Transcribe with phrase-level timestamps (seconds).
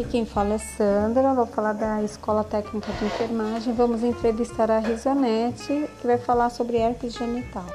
[0.00, 3.74] Aqui quem fala é Sandra, vou falar da Escola Técnica de Enfermagem.
[3.74, 7.66] Vamos entrevistar a Risonete, que vai falar sobre herpes genital.